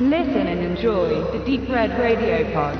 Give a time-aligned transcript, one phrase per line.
[0.00, 2.76] Listen and enjoy the Deep Red Radio Pod.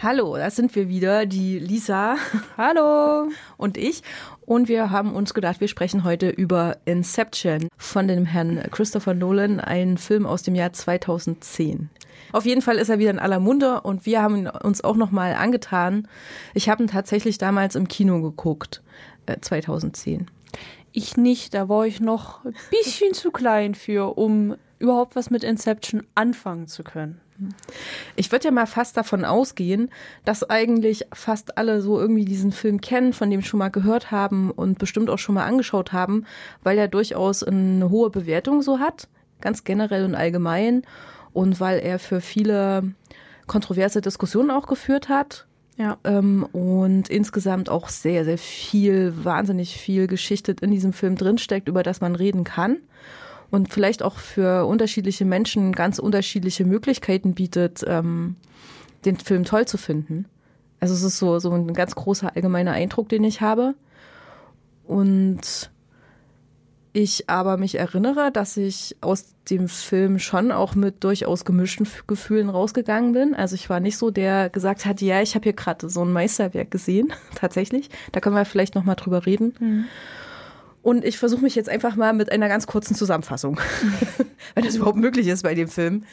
[0.00, 2.14] Hallo, das sind wir wieder, die Lisa.
[2.56, 3.28] Hallo.
[3.56, 4.04] Und ich.
[4.42, 9.58] Und wir haben uns gedacht, wir sprechen heute über Inception von dem Herrn Christopher Nolan,
[9.58, 11.90] ein Film aus dem Jahr 2010.
[12.30, 14.94] Auf jeden Fall ist er wieder in aller Munde und wir haben ihn uns auch
[14.94, 16.06] nochmal angetan.
[16.54, 18.80] Ich habe ihn tatsächlich damals im Kino geguckt,
[19.26, 20.30] äh, 2010.
[20.92, 25.44] Ich nicht, da war ich noch ein bisschen zu klein für, um überhaupt was mit
[25.44, 27.20] Inception anfangen zu können.
[28.14, 29.90] Ich würde ja mal fast davon ausgehen,
[30.24, 34.50] dass eigentlich fast alle so irgendwie diesen Film kennen, von dem schon mal gehört haben
[34.50, 36.24] und bestimmt auch schon mal angeschaut haben,
[36.62, 39.08] weil er durchaus eine hohe Bewertung so hat,
[39.40, 40.82] ganz generell und allgemein
[41.32, 42.94] und weil er für viele
[43.46, 45.46] kontroverse Diskussionen auch geführt hat.
[45.76, 45.98] Ja.
[46.04, 51.82] Ähm, und insgesamt auch sehr, sehr viel, wahnsinnig viel Geschichte in diesem Film drinsteckt, über
[51.82, 52.78] das man reden kann
[53.50, 58.36] und vielleicht auch für unterschiedliche Menschen ganz unterschiedliche Möglichkeiten bietet, ähm,
[59.04, 60.26] den Film toll zu finden.
[60.80, 63.74] Also es ist so, so ein ganz großer allgemeiner Eindruck, den ich habe.
[64.84, 65.70] Und
[66.92, 72.48] ich aber mich erinnere, dass ich aus dem Film schon auch mit durchaus gemischten Gefühlen
[72.48, 73.34] rausgegangen bin.
[73.34, 76.12] Also ich war nicht so, der gesagt hat, ja, ich habe hier gerade so ein
[76.12, 77.90] Meisterwerk gesehen, tatsächlich.
[78.12, 79.54] Da können wir vielleicht noch mal drüber reden.
[79.60, 79.84] Mhm.
[80.86, 83.58] Und ich versuche mich jetzt einfach mal mit einer ganz kurzen Zusammenfassung,
[84.54, 86.04] wenn das überhaupt möglich ist bei dem Film.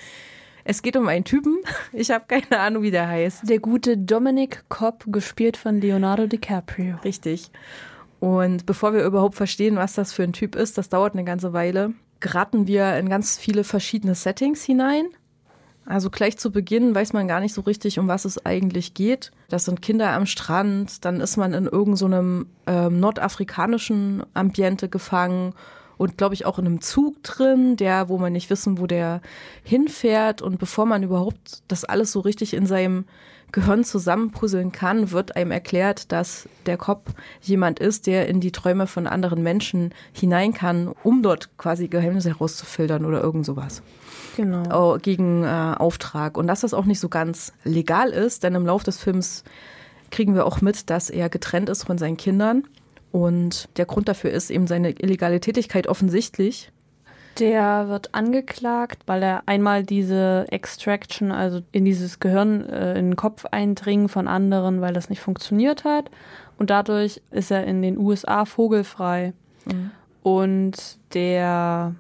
[0.63, 1.59] Es geht um einen Typen,
[1.91, 3.47] ich habe keine Ahnung, wie der heißt.
[3.47, 6.95] Der gute Dominic Cobb, gespielt von Leonardo DiCaprio.
[7.03, 7.51] Richtig.
[8.19, 11.53] Und bevor wir überhaupt verstehen, was das für ein Typ ist, das dauert eine ganze
[11.53, 15.05] Weile, geraten wir in ganz viele verschiedene Settings hinein.
[15.85, 19.31] Also gleich zu Beginn weiß man gar nicht so richtig, um was es eigentlich geht.
[19.49, 25.53] Das sind Kinder am Strand, dann ist man in irgendeinem so ähm, nordafrikanischen Ambiente gefangen
[25.97, 29.21] und glaube ich auch in einem Zug drin, der, wo man nicht wissen, wo der
[29.63, 30.41] hinfährt.
[30.41, 33.05] Und bevor man überhaupt das alles so richtig in seinem
[33.51, 38.87] Gehirn zusammenpuzzeln kann, wird einem erklärt, dass der Kopf jemand ist, der in die Träume
[38.87, 43.83] von anderen Menschen hinein kann, um dort quasi Geheimnisse herauszufiltern oder irgend sowas
[44.35, 44.97] genau.
[44.97, 46.37] gegen äh, Auftrag.
[46.37, 49.43] Und dass das auch nicht so ganz legal ist, denn im Laufe des Films
[50.11, 52.63] kriegen wir auch mit, dass er getrennt ist von seinen Kindern.
[53.11, 56.71] Und der Grund dafür ist eben seine illegale Tätigkeit offensichtlich.
[57.39, 63.15] Der wird angeklagt, weil er einmal diese Extraction, also in dieses Gehirn, äh, in den
[63.15, 66.11] Kopf eindringen von anderen, weil das nicht funktioniert hat.
[66.59, 69.33] Und dadurch ist er in den USA vogelfrei.
[69.65, 69.91] Mhm.
[70.21, 71.95] Und der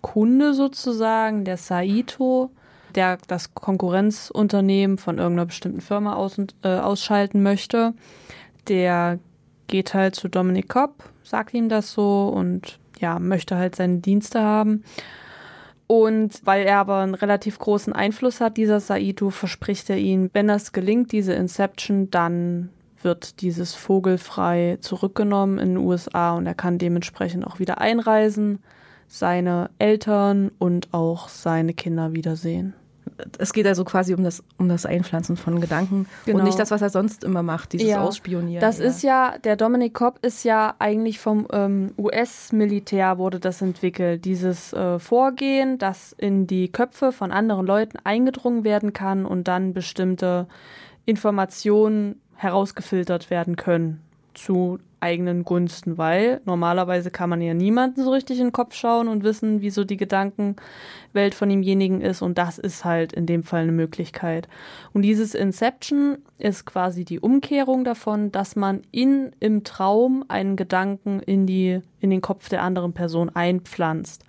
[0.00, 2.50] Kunde sozusagen, der Saito,
[2.94, 7.94] der das Konkurrenzunternehmen von irgendeiner bestimmten Firma aus, äh, ausschalten möchte,
[8.68, 9.18] der
[9.66, 14.42] geht halt zu Dominic Kopp, sagt ihm das so und ja, möchte halt seine Dienste
[14.42, 14.84] haben.
[15.86, 20.46] Und weil er aber einen relativ großen Einfluss hat, dieser Saito, verspricht er ihm, wenn
[20.46, 22.70] das gelingt, diese Inception, dann
[23.02, 28.60] wird dieses Vogelfrei zurückgenommen in den USA und er kann dementsprechend auch wieder einreisen
[29.10, 32.74] seine Eltern und auch seine Kinder wiedersehen.
[33.38, 36.38] Es geht also quasi um das, um das Einpflanzen von Gedanken genau.
[36.38, 38.60] und nicht das, was er sonst immer macht, dieses ja, Ausspionieren.
[38.60, 38.84] Das ja.
[38.84, 44.24] ist ja, der Dominic Cobb ist ja eigentlich vom ähm, US-Militär wurde das entwickelt.
[44.24, 49.74] Dieses äh, Vorgehen, das in die Köpfe von anderen Leuten eingedrungen werden kann und dann
[49.74, 50.46] bestimmte
[51.04, 54.00] Informationen herausgefiltert werden können
[54.34, 59.08] zu eigenen Gunsten, weil normalerweise kann man ja niemanden so richtig in den Kopf schauen
[59.08, 63.42] und wissen, wie so die Gedankenwelt von demjenigen ist und das ist halt in dem
[63.42, 64.48] Fall eine Möglichkeit.
[64.92, 71.20] Und dieses Inception ist quasi die Umkehrung davon, dass man in im Traum einen Gedanken
[71.20, 74.24] in die in den Kopf der anderen Person einpflanzt.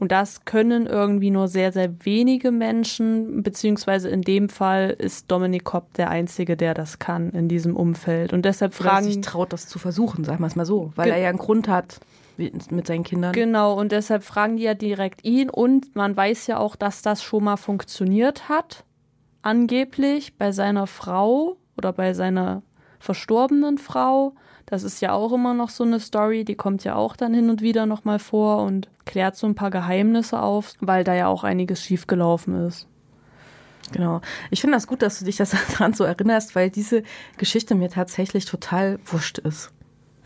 [0.00, 5.64] Und das können irgendwie nur sehr, sehr wenige Menschen, beziehungsweise in dem Fall ist Dominik
[5.64, 8.32] Kopp der Einzige, der das kann in diesem Umfeld.
[8.32, 9.04] Und deshalb fragen.
[9.04, 11.68] Sich traut, das zu versuchen, sagen wir es mal so, weil er ja einen Grund
[11.68, 12.00] hat
[12.38, 13.32] mit seinen Kindern.
[13.32, 15.50] Genau, und deshalb fragen die ja direkt ihn.
[15.50, 18.86] Und man weiß ja auch, dass das schon mal funktioniert hat,
[19.42, 22.62] angeblich bei seiner Frau oder bei seiner
[22.98, 24.34] verstorbenen Frau.
[24.66, 27.48] Das ist ja auch immer noch so eine Story, die kommt ja auch dann hin
[27.48, 31.42] und wieder nochmal vor und klärt so ein paar Geheimnisse auf, weil da ja auch
[31.42, 32.86] einiges schiefgelaufen ist.
[33.92, 34.20] Genau.
[34.50, 37.02] Ich finde das gut, dass du dich das daran so erinnerst, weil diese
[37.38, 39.72] Geschichte mir tatsächlich total wurscht ist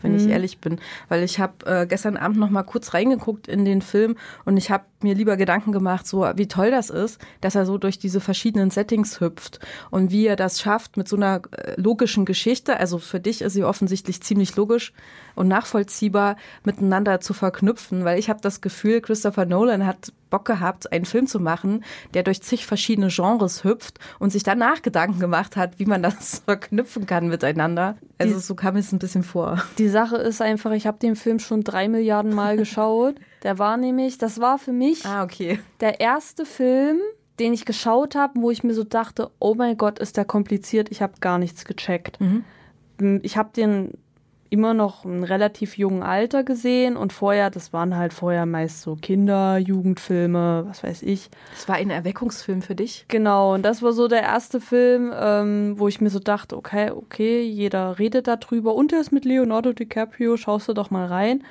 [0.05, 0.19] wenn mhm.
[0.19, 0.79] ich ehrlich bin.
[1.09, 4.15] Weil ich habe äh, gestern Abend noch mal kurz reingeguckt in den Film
[4.45, 7.77] und ich habe mir lieber Gedanken gemacht, so wie toll das ist, dass er so
[7.77, 9.59] durch diese verschiedenen Settings hüpft
[9.91, 12.77] und wie er das schafft mit so einer äh, logischen Geschichte.
[12.79, 14.93] Also für dich ist sie offensichtlich ziemlich logisch
[15.35, 20.91] und nachvollziehbar miteinander zu verknüpfen, weil ich habe das Gefühl, Christopher Nolan hat Bock gehabt,
[20.91, 25.55] einen Film zu machen, der durch zig verschiedene Genres hüpft und sich danach Gedanken gemacht
[25.55, 27.95] hat, wie man das verknüpfen kann miteinander.
[28.17, 29.63] Also die, so kam es ein bisschen vor.
[29.77, 33.15] Die Sache ist einfach, ich habe den Film schon drei Milliarden Mal geschaut.
[33.45, 35.59] Der war nämlich, das war für mich ah, okay.
[35.79, 36.97] der erste Film,
[37.37, 40.89] den ich geschaut habe, wo ich mir so dachte, oh mein Gott, ist der kompliziert,
[40.89, 42.19] ich habe gar nichts gecheckt.
[42.19, 42.43] Mhm.
[43.21, 43.91] Ich habe den
[44.49, 48.95] immer noch ein relativ jungen Alter gesehen und vorher, das waren halt vorher meist so
[48.95, 51.29] Kinder, Jugendfilme, was weiß ich.
[51.53, 53.05] Das war ein Erweckungsfilm für dich?
[53.09, 56.89] Genau, und das war so der erste Film, ähm, wo ich mir so dachte, okay,
[56.89, 61.43] okay, jeder redet darüber und der ist mit Leonardo DiCaprio, schaust du doch mal rein.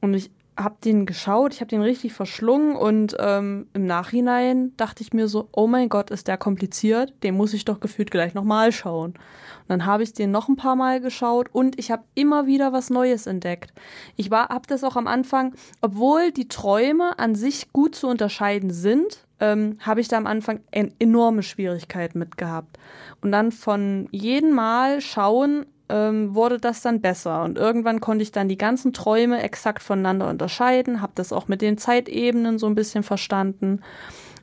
[0.00, 5.02] Und ich habe den geschaut, ich habe den richtig verschlungen und ähm, im Nachhinein dachte
[5.02, 8.34] ich mir so, oh mein Gott, ist der kompliziert, den muss ich doch gefühlt gleich
[8.34, 9.12] nochmal schauen.
[9.12, 12.72] Und dann habe ich den noch ein paar Mal geschaut und ich habe immer wieder
[12.72, 13.72] was Neues entdeckt.
[14.16, 18.70] Ich war, habe das auch am Anfang, obwohl die Träume an sich gut zu unterscheiden
[18.70, 22.78] sind, ähm, habe ich da am Anfang enorme Schwierigkeiten mit gehabt.
[23.20, 27.42] Und dann von jedem Mal schauen ähm, wurde das dann besser.
[27.42, 31.62] Und irgendwann konnte ich dann die ganzen Träume exakt voneinander unterscheiden, habe das auch mit
[31.62, 33.80] den Zeitebenen so ein bisschen verstanden.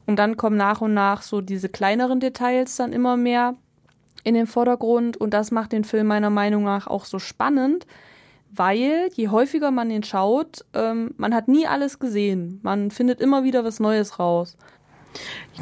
[0.08, 3.56] Und dann kommen nach und nach so diese kleineren Details dann immer mehr
[4.24, 5.18] in den Vordergrund.
[5.18, 7.88] Und das macht den Film meiner Meinung nach auch so spannend,
[8.52, 12.60] weil je häufiger man ihn schaut, ähm, man hat nie alles gesehen.
[12.64, 14.58] Man findet immer wieder was Neues raus.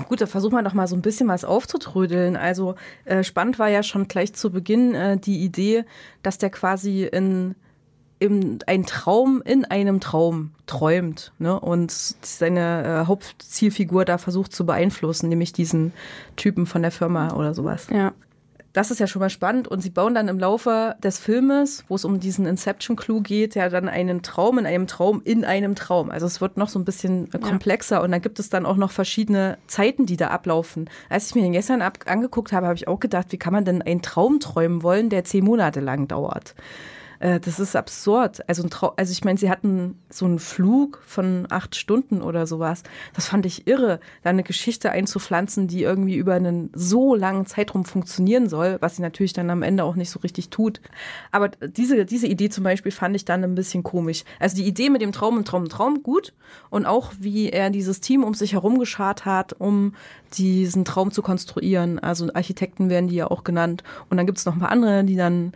[0.07, 2.35] Gut, da versuchen wir doch mal so ein bisschen was aufzutrödeln.
[2.35, 5.85] Also äh, spannend war ja schon gleich zu Beginn äh, die Idee,
[6.21, 7.55] dass der quasi in
[8.19, 11.59] im, ein Traum in einem Traum träumt ne?
[11.59, 15.91] und seine äh, Hauptzielfigur da versucht zu beeinflussen, nämlich diesen
[16.37, 17.87] Typen von der Firma oder sowas.
[17.91, 18.13] Ja
[18.73, 19.67] das ist ja schon mal spannend.
[19.67, 23.69] Und sie bauen dann im Laufe des Filmes, wo es um diesen Inception-Clue geht, ja
[23.69, 26.09] dann einen Traum in einem Traum in einem Traum.
[26.09, 27.97] Also es wird noch so ein bisschen komplexer.
[27.97, 28.01] Ja.
[28.01, 30.89] Und dann gibt es dann auch noch verschiedene Zeiten, die da ablaufen.
[31.09, 33.81] Als ich mir den gestern angeguckt habe, habe ich auch gedacht, wie kann man denn
[33.81, 36.55] einen Traum träumen wollen, der zehn Monate lang dauert?
[37.23, 38.47] Äh, das ist absurd.
[38.49, 38.67] Also,
[38.97, 42.83] also ich meine, sie hatten so einen Flug von acht Stunden oder sowas.
[43.13, 47.85] Das fand ich irre, da eine Geschichte einzupflanzen, die irgendwie über einen so langen Zeitraum
[47.85, 50.81] funktionieren soll, was sie natürlich dann am Ende auch nicht so richtig tut.
[51.31, 54.25] Aber diese, diese Idee zum Beispiel fand ich dann ein bisschen komisch.
[54.39, 56.33] Also die Idee mit dem Traum und Traum und Traum gut
[56.69, 59.95] und auch wie er dieses Team um sich herum geschart hat, um
[60.33, 61.99] diesen Traum zu konstruieren.
[61.99, 63.83] Also Architekten werden die ja auch genannt.
[64.09, 65.53] Und dann gibt es noch ein paar andere, die dann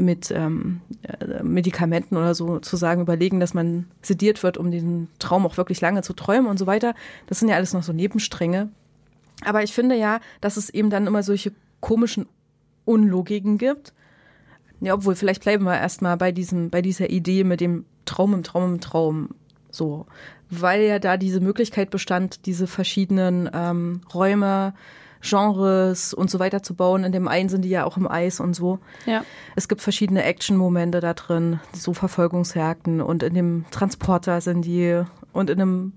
[0.00, 5.08] mit ähm, äh, Medikamenten oder so zu sagen, überlegen, dass man sediert wird, um diesen
[5.18, 6.94] Traum auch wirklich lange zu träumen und so weiter.
[7.26, 8.70] Das sind ja alles noch so Nebenstränge.
[9.44, 12.26] Aber ich finde ja, dass es eben dann immer solche komischen
[12.84, 13.92] Unlogiken gibt.
[14.80, 18.42] Ja, obwohl, vielleicht bleiben wir erstmal bei diesem, bei dieser Idee mit dem Traum im
[18.42, 19.30] Traum im Traum.
[19.70, 20.06] So.
[20.50, 24.74] Weil ja da diese Möglichkeit bestand, diese verschiedenen ähm, Räume
[25.24, 27.04] Genres und so weiter zu bauen.
[27.04, 28.78] In dem einen sind die ja auch im Eis und so.
[29.06, 29.24] Ja.
[29.56, 35.50] Es gibt verschiedene Action-Momente da drin, so Verfolgungsjagden und in dem Transporter sind die und
[35.50, 35.92] in einem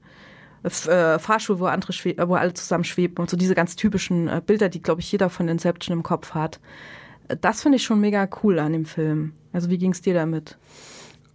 [0.63, 1.93] äh, Fahrstuhl, wo andere
[2.27, 5.29] wo alle zusammen schweben und so diese ganz typischen äh, Bilder, die glaube ich jeder
[5.29, 6.59] von Inception im Kopf hat.
[7.41, 9.33] Das finde ich schon mega cool an dem Film.
[9.51, 10.57] Also wie ging es dir damit?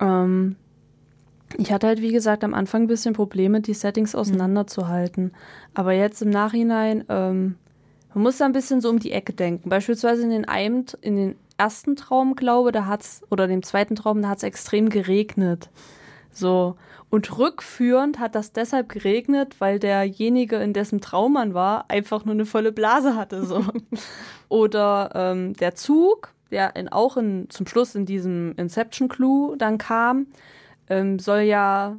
[0.01, 0.57] Ähm,
[1.59, 5.33] ich hatte halt, wie gesagt, am Anfang ein bisschen Probleme, die Settings auseinanderzuhalten.
[5.75, 7.57] Aber jetzt im Nachhinein ähm,
[8.15, 9.69] man muss da ein bisschen so um die Ecke denken.
[9.69, 14.23] Beispielsweise in den, einem, in den ersten Traum, glaube da hat's, oder dem zweiten Traum,
[14.23, 15.71] da hat es extrem geregnet.
[16.31, 16.77] So.
[17.11, 22.35] Und rückführend hat das deshalb geregnet, weil derjenige, in dessen Traum man war, einfach nur
[22.35, 23.45] eine volle Blase hatte.
[23.45, 23.65] So.
[24.49, 29.79] Oder ähm, der Zug, der in, auch in, zum Schluss in diesem Inception Clue dann
[29.79, 30.27] kam,
[30.89, 31.97] ähm, soll ja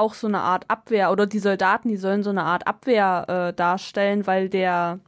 [0.00, 3.52] auch so eine Art Abwehr oder die Soldaten, die sollen so eine Art Abwehr äh,
[3.54, 4.98] darstellen, weil der,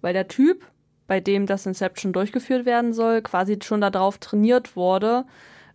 [0.00, 0.64] weil der Typ,
[1.06, 5.24] bei dem das Inception durchgeführt werden soll, quasi schon darauf trainiert wurde,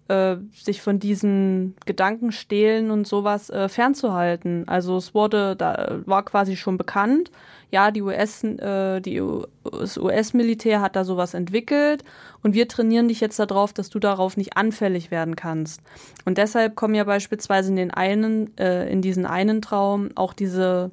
[0.07, 4.67] äh, sich von diesen Gedankenstehlen und sowas äh, fernzuhalten.
[4.67, 7.31] Also es wurde, da war quasi schon bekannt,
[7.71, 9.21] ja, die US, äh, die
[9.63, 12.03] das US-Militär hat da sowas entwickelt
[12.41, 15.81] und wir trainieren dich jetzt darauf, dass du darauf nicht anfällig werden kannst.
[16.25, 20.91] Und deshalb kommen ja beispielsweise in den einen, äh, in diesen einen Traum auch diese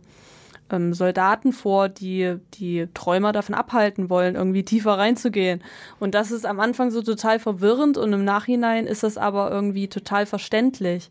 [0.71, 5.63] ähm, Soldaten vor, die die Träumer davon abhalten wollen, irgendwie tiefer reinzugehen.
[6.01, 9.89] Und das ist am Anfang so total verwirrend und im Nachhinein ist das aber irgendwie
[9.89, 11.11] total verständlich.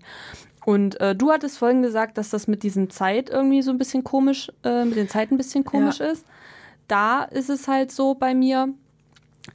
[0.66, 4.04] Und äh, du hattest vorhin gesagt, dass das mit diesen Zeit irgendwie so ein bisschen
[4.04, 6.08] komisch, äh, mit den Zeiten ein bisschen komisch ja.
[6.08, 6.26] ist.
[6.88, 8.74] Da ist es halt so bei mir,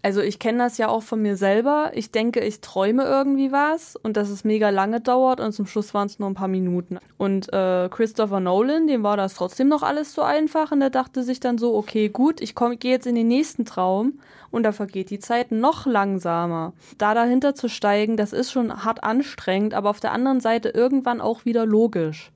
[0.02, 1.90] also ich kenne das ja auch von mir selber.
[1.94, 5.92] Ich denke, ich träume irgendwie was und dass es mega lange dauert und zum Schluss
[5.94, 6.98] waren es nur ein paar Minuten.
[7.16, 11.22] Und äh, Christopher Nolan, dem war das trotzdem noch alles so einfach und der dachte
[11.22, 15.10] sich dann so, okay, gut, ich gehe jetzt in den nächsten Traum und da vergeht
[15.10, 16.72] die Zeit noch langsamer.
[16.96, 21.20] Da dahinter zu steigen, das ist schon hart anstrengend, aber auf der anderen Seite irgendwann
[21.20, 22.30] auch wieder logisch.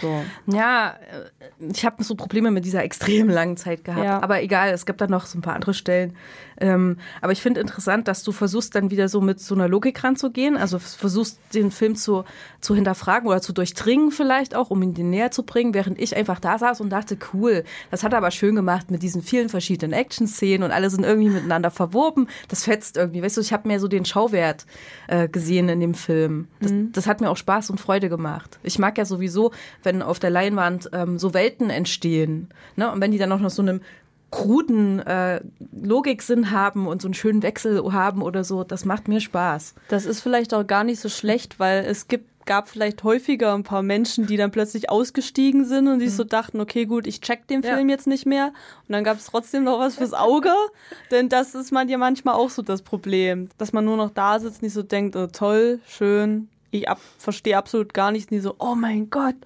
[0.00, 0.22] So.
[0.46, 4.04] Ja, äh, ich habe so Probleme mit dieser extrem langen Zeit gehabt.
[4.04, 4.22] Ja.
[4.22, 6.14] Aber egal, es gibt da noch so ein paar andere Stellen.
[6.60, 10.02] Ähm, aber ich finde interessant, dass du versuchst dann wieder so mit so einer Logik
[10.02, 10.56] ranzugehen.
[10.56, 12.24] Also versuchst den Film zu,
[12.60, 16.16] zu hinterfragen oder zu durchdringen vielleicht auch, um ihn dir näher zu bringen, während ich
[16.16, 19.48] einfach da saß und dachte, cool, das hat er aber schön gemacht mit diesen vielen
[19.48, 22.28] verschiedenen Action-Szenen und alle sind irgendwie miteinander verwoben.
[22.48, 23.22] Das fetzt irgendwie.
[23.22, 24.66] Weißt du, ich habe mehr so den Schauwert
[25.08, 26.48] äh, gesehen in dem Film.
[26.60, 26.92] Das, mhm.
[26.92, 28.58] das hat mir auch Spaß und Freude gemacht.
[28.62, 32.48] Ich mag ja sowieso, wenn auf der Leinwand ähm, so Welten entstehen.
[32.76, 32.90] Ne?
[32.90, 33.80] Und wenn die dann auch noch so einem
[34.30, 35.40] kruden äh,
[35.72, 39.74] Logiksinn haben und so einen schönen Wechsel haben oder so, das macht mir Spaß.
[39.88, 43.64] Das ist vielleicht auch gar nicht so schlecht, weil es gibt gab vielleicht häufiger ein
[43.64, 46.14] paar Menschen, die dann plötzlich ausgestiegen sind und sich mhm.
[46.14, 47.94] so dachten, okay, gut, ich check den Film ja.
[47.94, 48.52] jetzt nicht mehr.
[48.88, 50.52] Und dann gab es trotzdem noch was fürs Auge.
[51.10, 54.38] Denn das ist man ja manchmal auch so das Problem, dass man nur noch da
[54.38, 58.54] sitzt, nicht so denkt, oh, toll, schön, ich ab, verstehe absolut gar nichts, nie so,
[58.58, 59.36] oh mein Gott,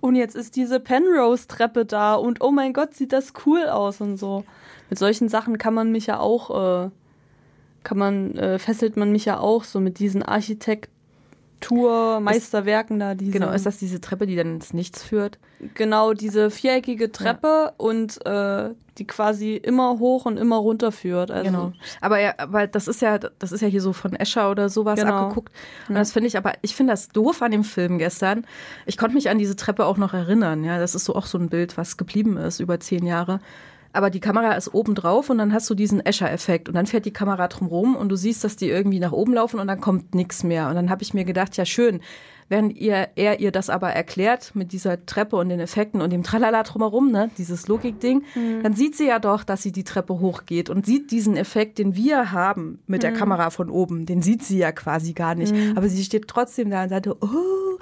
[0.00, 4.16] und jetzt ist diese Penrose-Treppe da und oh mein Gott, sieht das cool aus und
[4.16, 4.44] so.
[4.90, 6.90] Mit solchen Sachen kann man mich ja auch, äh,
[7.82, 10.90] kann man, äh, fesselt man mich ja auch so mit diesen Architekt
[11.60, 13.14] Tour-Meisterwerken da.
[13.14, 15.38] Diese, genau, ist das diese Treppe, die dann ins Nichts führt?
[15.74, 17.72] Genau, diese viereckige Treppe ja.
[17.76, 21.30] und äh, die quasi immer hoch und immer runter führt.
[21.30, 21.72] Also genau.
[22.00, 25.00] Aber ja, aber das ist ja, das ist ja hier so von Escher oder sowas
[25.00, 25.14] genau.
[25.14, 25.52] abgeguckt.
[25.88, 28.46] Und das finde ich, aber ich finde das doof an dem Film gestern.
[28.86, 30.64] Ich konnte mich an diese Treppe auch noch erinnern.
[30.64, 33.40] Ja, das ist so auch so ein Bild, was geblieben ist über zehn Jahre
[33.92, 37.04] aber die Kamera ist oben drauf und dann hast du diesen Escher-Effekt und dann fährt
[37.04, 40.14] die Kamera drumherum und du siehst, dass die irgendwie nach oben laufen und dann kommt
[40.14, 40.68] nichts mehr.
[40.68, 42.00] Und dann habe ich mir gedacht, ja schön,
[42.48, 46.22] Während ihr, er ihr das aber erklärt mit dieser Treppe und den Effekten und dem
[46.22, 48.62] Tralala drumherum, ne, dieses Logik-Ding, mhm.
[48.62, 51.94] dann sieht sie ja doch, dass sie die Treppe hochgeht und sieht diesen Effekt, den
[51.94, 53.16] wir haben mit der mhm.
[53.16, 54.06] Kamera von oben.
[54.06, 55.54] Den sieht sie ja quasi gar nicht.
[55.54, 55.76] Mhm.
[55.76, 57.78] Aber sie steht trotzdem da und sagt, oh,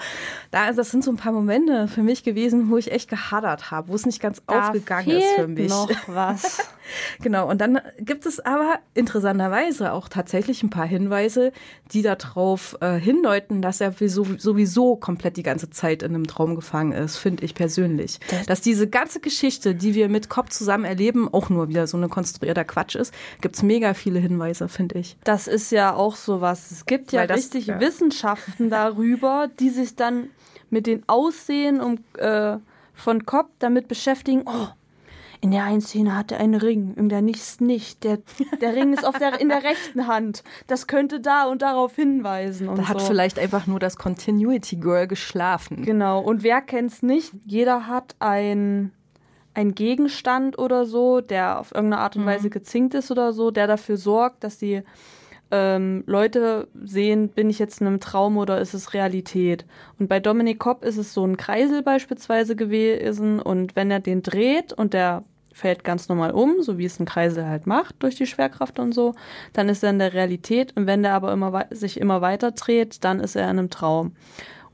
[0.51, 3.89] da, das sind so ein paar Momente für mich gewesen, wo ich echt gehadert habe,
[3.89, 5.69] wo es nicht ganz da aufgegangen ist für mich.
[5.69, 6.59] Noch was.
[7.23, 7.49] genau.
[7.49, 11.53] Und dann gibt es aber interessanterweise auch tatsächlich ein paar Hinweise,
[11.93, 16.27] die darauf äh, hindeuten, dass er so, so sowieso komplett die ganze Zeit in einem
[16.27, 18.19] Traum gefangen ist, finde ich persönlich.
[18.47, 22.09] Dass diese ganze Geschichte, die wir mit Cobb zusammen erleben, auch nur wieder so ein
[22.09, 25.19] konstruierter Quatsch ist, gibt es mega viele Hinweise, finde ich.
[25.25, 26.71] Das ist ja auch sowas.
[26.71, 27.81] Es gibt ja das, richtig ja.
[27.81, 30.31] Wissenschaften darüber, die sich dann
[30.71, 32.57] mit den Aussehen um, äh,
[32.95, 34.69] von Cobb damit beschäftigen, oh,
[35.41, 38.05] in der einen Szene hat er einen Ring, in der nächsten nicht.
[38.05, 38.19] Der,
[38.61, 40.43] der Ring ist auf der, in der rechten Hand.
[40.67, 42.69] Das könnte da und darauf hinweisen.
[42.69, 43.07] Und da hat so.
[43.07, 45.85] vielleicht einfach nur das Continuity Girl geschlafen.
[45.85, 46.21] Genau.
[46.21, 47.33] Und wer kennt's nicht?
[47.45, 48.93] Jeder hat ein
[49.57, 52.27] ein Gegenstand oder so, der auf irgendeine Art und mhm.
[52.27, 54.83] Weise gezinkt ist oder so, der dafür sorgt, dass die
[55.51, 59.65] ähm, Leute sehen, bin ich jetzt in einem Traum oder ist es Realität?
[59.99, 64.23] Und bei Dominik Kopp ist es so ein Kreisel beispielsweise gewesen und wenn er den
[64.23, 68.15] dreht und der fällt ganz normal um, so wie es ein Kreisel halt macht durch
[68.15, 69.15] die Schwerkraft und so,
[69.55, 73.05] dann ist er in der Realität und wenn der aber immer sich immer weiter dreht,
[73.05, 74.13] dann ist er in einem Traum.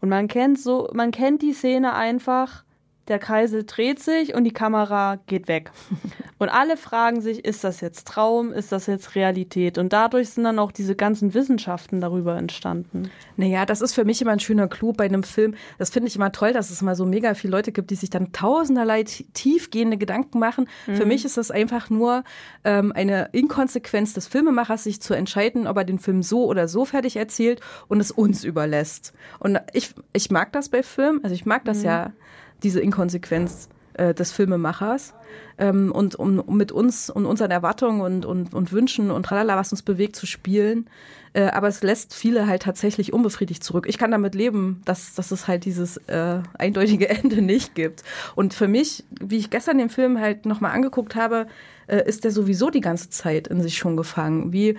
[0.00, 2.64] Und man kennt so, man kennt die Szene einfach,
[3.09, 5.71] der Kreisel dreht sich und die Kamera geht weg.
[6.43, 9.79] Und alle fragen sich, ist das jetzt Traum, ist das jetzt Realität?
[9.79, 13.13] Und dadurch sind dann auch diese ganzen Wissenschaften darüber entstanden.
[13.37, 15.55] Naja, das ist für mich immer ein schöner Clou bei einem Film.
[15.79, 18.11] Das finde ich immer toll, dass es mal so mega viele Leute gibt, die sich
[18.11, 20.69] dann tausenderlei tiefgehende Gedanken machen.
[20.89, 20.97] Mhm.
[20.97, 22.25] Für mich ist das einfach nur
[22.65, 26.85] ähm, eine Inkonsequenz des Filmemachers, sich zu entscheiden, ob er den Film so oder so
[26.85, 29.13] fertig erzählt und es uns überlässt.
[29.39, 31.85] Und ich, ich mag das bei Filmen, also ich mag das mhm.
[31.85, 32.13] ja
[32.62, 35.14] diese Inkonsequenz äh, des Filmemachers
[35.59, 39.57] ähm, und um, um, mit uns und unseren Erwartungen und, und, und Wünschen und tralala,
[39.57, 40.88] was uns bewegt, zu spielen.
[41.35, 43.87] Äh, aber es lässt viele halt tatsächlich unbefriedigt zurück.
[43.88, 48.02] Ich kann damit leben, dass, dass es halt dieses äh, eindeutige Ende nicht gibt.
[48.35, 51.47] Und für mich, wie ich gestern den Film halt nochmal angeguckt habe,
[51.87, 54.52] äh, ist der sowieso die ganze Zeit in sich schon gefangen.
[54.52, 54.76] Wie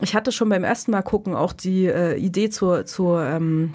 [0.00, 3.74] ich hatte schon beim ersten Mal gucken auch die äh, Idee zur, zur ähm,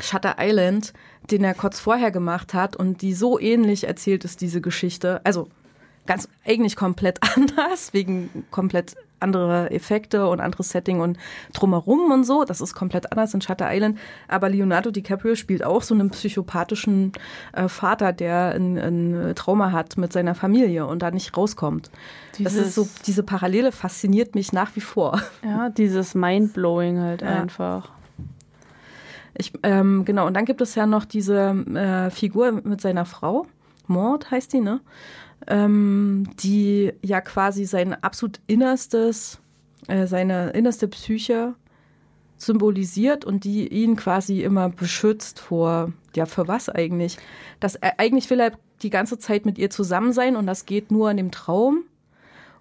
[0.00, 0.92] Shutter Island,
[1.30, 5.20] den er kurz vorher gemacht hat und die so ähnlich erzählt ist, diese Geschichte.
[5.24, 5.48] Also
[6.06, 11.16] ganz eigentlich komplett anders, wegen komplett andere Effekte und anderes Setting und
[11.54, 12.44] drumherum und so.
[12.44, 13.98] Das ist komplett anders in Shutter Island.
[14.28, 17.12] Aber Leonardo DiCaprio spielt auch so einen psychopathischen
[17.52, 21.90] äh, Vater, der ein, ein Trauma hat mit seiner Familie und da nicht rauskommt.
[22.38, 25.20] das ist so, diese Parallele fasziniert mich nach wie vor.
[25.42, 27.28] Ja, dieses Mindblowing halt ja.
[27.28, 27.90] einfach.
[29.36, 33.46] Ich, ähm, genau, und dann gibt es ja noch diese äh, Figur mit seiner Frau,
[33.86, 34.80] Mord heißt die, ne?
[35.46, 39.40] Ähm, die ja quasi sein absolut innerstes,
[39.88, 41.54] äh, seine innerste Psyche
[42.38, 47.18] symbolisiert und die ihn quasi immer beschützt vor, ja, für was eigentlich?
[47.60, 50.90] Das, äh, eigentlich will er die ganze Zeit mit ihr zusammen sein und das geht
[50.90, 51.84] nur in dem Traum.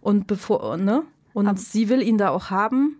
[0.01, 1.03] Und bevor, ne?
[1.33, 2.97] Und Aber sie will ihn da auch haben.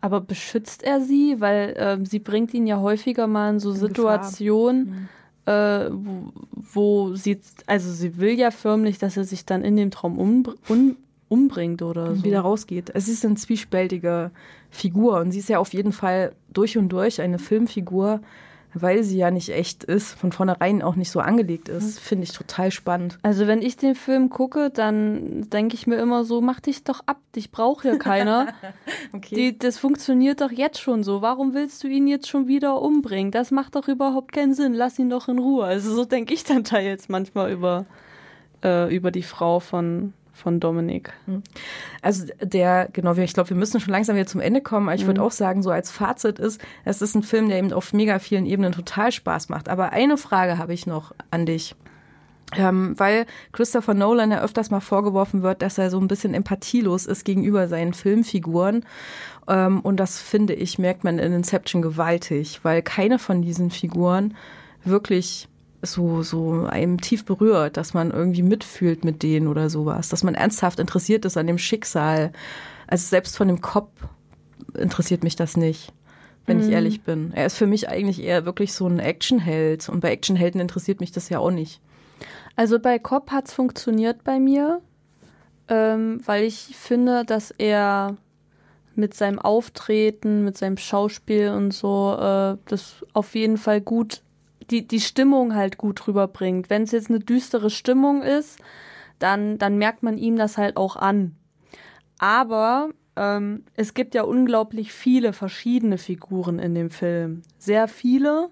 [0.00, 1.40] Aber beschützt er sie?
[1.40, 5.08] Weil äh, sie bringt ihn ja häufiger mal in so in Situationen,
[5.46, 5.52] mhm.
[5.52, 9.90] äh, wo, wo, sie, also sie will ja förmlich, dass er sich dann in dem
[9.90, 10.96] Traum um, um,
[11.28, 12.24] umbringt oder so.
[12.24, 12.90] Wieder rausgeht.
[12.94, 14.30] Es ist eine zwiespältige
[14.70, 18.20] Figur und sie ist ja auf jeden Fall durch und durch eine Filmfigur,
[18.82, 22.32] weil sie ja nicht echt ist, von vornherein auch nicht so angelegt ist, finde ich
[22.32, 23.18] total spannend.
[23.22, 27.00] Also wenn ich den Film gucke, dann denke ich mir immer so, mach dich doch
[27.06, 28.48] ab, dich braucht ja keiner.
[29.12, 29.34] okay.
[29.34, 31.22] Die, das funktioniert doch jetzt schon so.
[31.22, 33.30] Warum willst du ihn jetzt schon wieder umbringen?
[33.30, 34.74] Das macht doch überhaupt keinen Sinn.
[34.74, 35.64] Lass ihn doch in Ruhe.
[35.64, 37.86] Also so denke ich dann teils manchmal über,
[38.62, 41.12] äh, über die Frau von, von Dominik.
[41.26, 41.42] Hm.
[42.02, 45.06] Also der, genau, ich glaube, wir müssen schon langsam wieder zum Ende kommen, aber ich
[45.06, 45.26] würde mhm.
[45.26, 48.46] auch sagen, so als Fazit ist, es ist ein Film, der eben auf mega vielen
[48.46, 49.68] Ebenen total Spaß macht.
[49.68, 51.74] Aber eine Frage habe ich noch an dich.
[52.56, 57.06] Ähm, weil Christopher Nolan ja öfters mal vorgeworfen wird, dass er so ein bisschen empathielos
[57.06, 58.84] ist gegenüber seinen Filmfiguren.
[59.48, 64.36] Ähm, und das finde ich, merkt man in Inception gewaltig, weil keine von diesen Figuren
[64.84, 65.48] wirklich
[65.86, 70.34] so, so einem tief berührt, dass man irgendwie mitfühlt mit denen oder sowas, dass man
[70.34, 72.32] ernsthaft interessiert ist an dem Schicksal.
[72.86, 73.90] Also selbst von dem Kopf
[74.74, 75.92] interessiert mich das nicht,
[76.46, 76.64] wenn mhm.
[76.64, 77.32] ich ehrlich bin.
[77.34, 81.12] Er ist für mich eigentlich eher wirklich so ein Actionheld und bei Actionhelden interessiert mich
[81.12, 81.80] das ja auch nicht.
[82.54, 84.80] Also bei Cop hat es funktioniert bei mir,
[85.68, 88.16] ähm, weil ich finde, dass er
[88.94, 94.22] mit seinem Auftreten, mit seinem Schauspiel und so äh, das auf jeden Fall gut
[94.70, 96.70] die, die Stimmung halt gut rüberbringt.
[96.70, 98.58] Wenn es jetzt eine düstere Stimmung ist,
[99.18, 101.36] dann, dann merkt man ihm das halt auch an.
[102.18, 107.42] Aber ähm, es gibt ja unglaublich viele verschiedene Figuren in dem Film.
[107.58, 108.50] Sehr viele.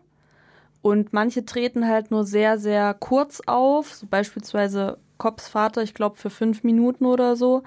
[0.83, 3.95] Und manche treten halt nur sehr, sehr kurz auf.
[3.95, 7.63] So beispielsweise Cops Vater, ich glaube, für fünf Minuten oder so.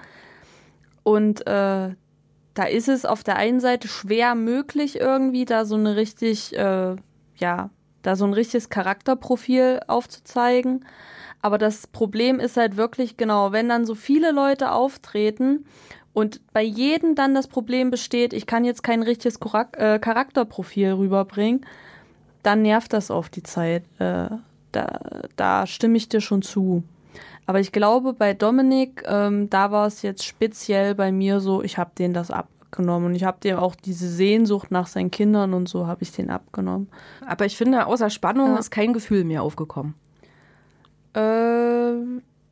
[1.02, 1.94] Und äh,
[2.54, 6.96] da ist es auf der einen Seite schwer möglich, irgendwie da so eine richtig, äh,
[7.36, 7.70] ja,
[8.02, 10.84] da so ein richtiges Charakterprofil aufzuzeigen.
[11.42, 15.64] Aber das Problem ist halt wirklich genau, wenn dann so viele Leute auftreten
[16.12, 19.38] und bei jedem dann das Problem besteht, ich kann jetzt kein richtiges
[19.76, 21.64] äh, Charakterprofil rüberbringen,
[22.42, 23.84] dann nervt das auf die Zeit.
[23.98, 24.28] Äh,
[24.72, 25.00] da,
[25.36, 26.82] da stimme ich dir schon zu.
[27.46, 31.78] Aber ich glaube, bei Dominik, ähm, da war es jetzt speziell bei mir so, ich
[31.78, 33.08] habe den das ab, abgenommen.
[33.08, 36.30] Und ich habe dir auch diese Sehnsucht nach seinen Kindern und so habe ich den
[36.30, 36.88] abgenommen.
[37.26, 38.58] Aber ich finde, außer Spannung ja.
[38.58, 39.94] ist kein Gefühl mehr aufgekommen.
[41.14, 41.92] Äh,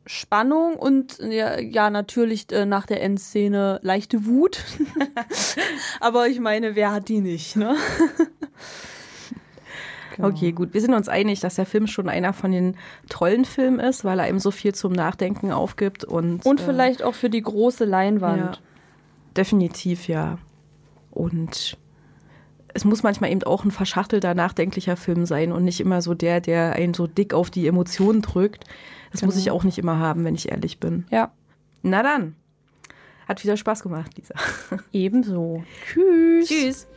[0.05, 4.63] Spannung und ja, ja natürlich äh, nach der Endszene leichte Wut.
[5.99, 7.75] Aber ich meine, wer hat die nicht, ne?
[10.15, 10.29] Genau.
[10.29, 10.73] Okay, gut.
[10.73, 12.75] Wir sind uns einig, dass der Film schon einer von den
[13.07, 16.43] tollen Filmen ist, weil er eben so viel zum Nachdenken aufgibt und.
[16.43, 18.55] Und äh, vielleicht auch für die große Leinwand.
[18.55, 18.61] Ja
[19.37, 20.37] definitiv ja.
[21.11, 21.77] Und
[22.73, 26.41] es muss manchmal eben auch ein verschachtelter, nachdenklicher Film sein und nicht immer so der,
[26.41, 28.65] der einen so dick auf die Emotionen drückt.
[29.11, 29.31] Das genau.
[29.31, 31.05] muss ich auch nicht immer haben, wenn ich ehrlich bin.
[31.09, 31.31] Ja.
[31.81, 32.35] Na dann.
[33.27, 34.35] Hat wieder Spaß gemacht, Lisa.
[34.93, 35.63] Ebenso.
[35.85, 36.47] Tschüss.
[36.47, 36.87] Tschüss.